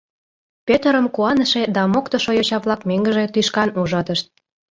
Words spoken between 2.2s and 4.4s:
йоча-влак мӧҥгыжӧ тӱшкан ужатышт.